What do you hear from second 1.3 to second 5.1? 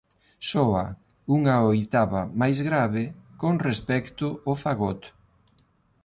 unha oitava máis grave con respecto ó fagot.